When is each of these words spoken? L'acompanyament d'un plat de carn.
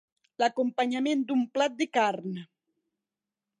L'acompanyament 0.43 1.21
d'un 1.31 1.45
plat 1.57 1.77
de 1.83 1.89
carn. 1.99 2.43